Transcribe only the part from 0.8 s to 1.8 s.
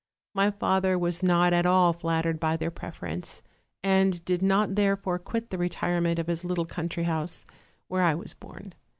was not at